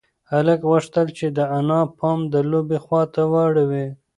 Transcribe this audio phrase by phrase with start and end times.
[0.31, 3.87] هلک غوښتل چې د انا پام د لوبې خواته واړوي.